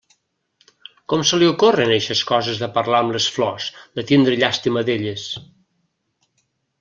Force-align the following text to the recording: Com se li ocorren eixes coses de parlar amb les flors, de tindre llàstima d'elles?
Com 1.11 1.25
se 1.31 1.37
li 1.41 1.49
ocorren 1.49 1.91
eixes 1.97 2.23
coses 2.31 2.61
de 2.63 2.69
parlar 2.77 3.01
amb 3.05 3.15
les 3.17 3.27
flors, 3.35 3.67
de 3.99 4.05
tindre 4.13 4.39
llàstima 4.45 4.83
d'elles? 4.89 5.27